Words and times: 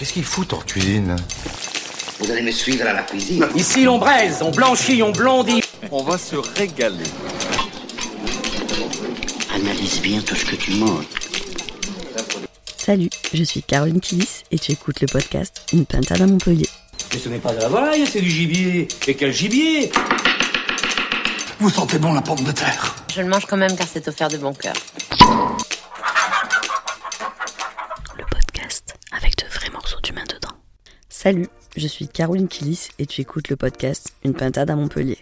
Qu'est-ce 0.00 0.14
qu'ils 0.14 0.24
foutent 0.24 0.54
en 0.54 0.60
cuisine 0.60 1.14
Vous 2.20 2.30
allez 2.30 2.40
me 2.40 2.50
suivre 2.50 2.86
à 2.88 2.94
la 2.94 3.02
cuisine. 3.02 3.46
Ici 3.54 3.86
on 3.86 3.98
braise, 3.98 4.38
on 4.40 4.50
blanchit, 4.50 5.02
on 5.02 5.12
blondit. 5.12 5.60
On 5.90 6.02
va 6.02 6.16
se 6.16 6.36
régaler. 6.36 7.04
Analyse 9.54 10.00
bien 10.00 10.22
tout 10.22 10.34
ce 10.36 10.46
que 10.46 10.56
tu 10.56 10.70
manges. 10.76 11.04
Salut, 12.78 13.10
je 13.34 13.44
suis 13.44 13.62
Caroline 13.62 14.00
Kilis 14.00 14.44
et 14.50 14.58
tu 14.58 14.72
écoutes 14.72 15.02
le 15.02 15.06
podcast 15.06 15.66
Une 15.74 15.84
pintade 15.84 16.22
à 16.22 16.26
Montpellier. 16.26 16.68
Mais 17.12 17.18
ce 17.18 17.28
n'est 17.28 17.38
pas 17.38 17.52
de 17.52 17.58
la 17.60 17.68
volaille, 17.68 18.06
c'est 18.06 18.22
du 18.22 18.30
gibier. 18.30 18.88
Et 19.06 19.14
quel 19.14 19.34
gibier 19.34 19.92
Vous 21.58 21.68
sentez 21.68 21.98
bon 21.98 22.14
la 22.14 22.22
pomme 22.22 22.42
de 22.42 22.52
terre 22.52 22.96
Je 23.14 23.20
le 23.20 23.28
mange 23.28 23.44
quand 23.44 23.58
même 23.58 23.76
car 23.76 23.86
c'est 23.86 24.08
offert 24.08 24.28
de 24.28 24.38
bon 24.38 24.54
cœur. 24.54 24.72
Le 28.16 28.24
podcast 28.30 28.94
avec 29.12 29.36
de 29.38 29.44
vrais 29.46 29.70
morceaux 29.70 30.00
d'humain 30.02 30.24
dedans. 30.28 30.54
Salut, 31.22 31.48
je 31.76 31.86
suis 31.86 32.08
Caroline 32.08 32.48
Kilis 32.48 32.88
et 32.98 33.04
tu 33.04 33.20
écoutes 33.20 33.50
le 33.50 33.56
podcast 33.56 34.14
Une 34.24 34.32
pintade 34.32 34.70
à 34.70 34.74
Montpellier. 34.74 35.18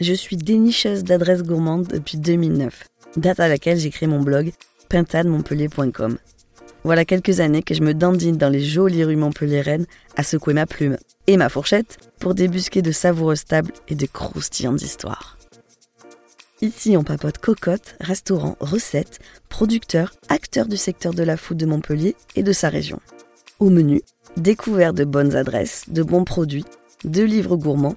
Je 0.00 0.12
suis 0.12 0.36
dénicheuse 0.36 1.04
d'adresses 1.04 1.44
gourmandes 1.44 1.86
depuis 1.86 2.18
2009, 2.18 2.82
date 3.16 3.38
à 3.38 3.46
laquelle 3.46 3.78
j'ai 3.78 3.90
créé 3.90 4.08
mon 4.08 4.20
blog 4.20 4.50
pintademontpellier.com. 4.88 6.18
Voilà 6.82 7.04
quelques 7.04 7.38
années 7.38 7.62
que 7.62 7.74
je 7.74 7.82
me 7.84 7.94
dandine 7.94 8.38
dans 8.38 8.48
les 8.48 8.64
jolies 8.64 9.04
rues 9.04 9.14
montpelliéraines 9.14 9.86
à 10.16 10.24
secouer 10.24 10.54
ma 10.54 10.66
plume 10.66 10.96
et 11.28 11.36
ma 11.36 11.48
fourchette 11.48 11.98
pour 12.18 12.34
débusquer 12.34 12.82
de 12.82 12.90
savoureuses 12.90 13.44
tables 13.44 13.72
et 13.86 13.94
de 13.94 14.06
croustillantes 14.06 14.82
histoires. 14.82 15.38
Ici, 16.60 16.96
on 16.96 17.04
papote 17.04 17.38
cocotte, 17.38 17.94
restaurants, 18.00 18.56
recettes, 18.58 19.20
producteurs, 19.48 20.12
acteurs 20.28 20.66
du 20.66 20.76
secteur 20.76 21.14
de 21.14 21.22
la 21.22 21.36
food 21.36 21.56
de 21.56 21.66
Montpellier 21.66 22.16
et 22.34 22.42
de 22.42 22.52
sa 22.52 22.68
région. 22.68 22.98
Au 23.60 23.70
menu, 23.70 24.02
découvert 24.36 24.92
de 24.92 25.04
bonnes 25.04 25.34
adresses, 25.34 25.84
de 25.88 26.02
bons 26.02 26.24
produits, 26.24 26.64
de 27.04 27.22
livres 27.22 27.56
gourmands 27.56 27.96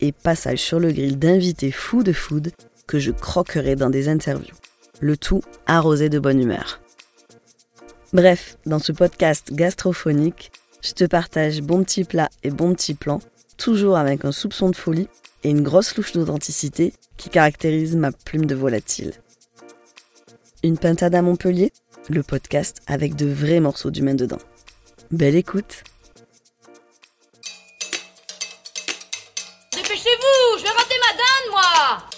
et 0.00 0.12
passage 0.12 0.60
sur 0.60 0.80
le 0.80 0.92
grill 0.92 1.18
d'invités 1.18 1.72
fous 1.72 2.02
de 2.02 2.12
food 2.12 2.52
que 2.86 2.98
je 2.98 3.10
croquerai 3.10 3.76
dans 3.76 3.90
des 3.90 4.08
interviews. 4.08 4.54
Le 5.00 5.16
tout 5.16 5.42
arrosé 5.66 6.08
de 6.08 6.18
bonne 6.18 6.40
humeur. 6.40 6.80
Bref, 8.12 8.58
dans 8.66 8.78
ce 8.78 8.92
podcast 8.92 9.52
gastrophonique, 9.52 10.50
je 10.82 10.92
te 10.92 11.04
partage 11.04 11.62
bons 11.62 11.84
petits 11.84 12.04
plats 12.04 12.30
et 12.42 12.50
bons 12.50 12.74
petits 12.74 12.94
plans, 12.94 13.20
toujours 13.56 13.96
avec 13.96 14.24
un 14.24 14.32
soupçon 14.32 14.70
de 14.70 14.76
folie 14.76 15.08
et 15.44 15.50
une 15.50 15.62
grosse 15.62 15.96
louche 15.96 16.12
d'authenticité 16.12 16.92
qui 17.16 17.28
caractérise 17.28 17.96
ma 17.96 18.12
plume 18.12 18.46
de 18.46 18.54
volatile. 18.54 19.12
Une 20.62 20.78
pintade 20.78 21.14
à 21.14 21.22
Montpellier, 21.22 21.72
le 22.08 22.22
podcast 22.22 22.82
avec 22.86 23.14
de 23.14 23.26
vrais 23.26 23.60
morceaux 23.60 23.90
d'humain 23.90 24.14
dedans. 24.14 24.38
Belle 25.10 25.34
écoute. 25.34 25.82
Dépêchez-vous, 29.72 30.58
je 30.58 30.62
vais 30.62 30.68
rater 30.68 30.94
ma 31.00 31.12
dinde, 31.12 31.50
moi. 31.50 32.08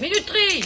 Minuterie 0.00 0.64